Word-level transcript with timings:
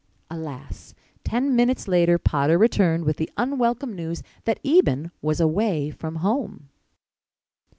Alas! 0.31 0.95
Ten 1.23 1.55
minutes 1.55 1.87
later 1.87 2.17
Potter 2.17 2.57
returned 2.57 3.05
with 3.05 3.17
the 3.17 3.29
unwelcome 3.37 3.93
news 3.95 4.23
that 4.45 4.59
Eben 4.65 5.11
was 5.21 5.39
away 5.39 5.91
from 5.91 6.15
home. 6.25 6.69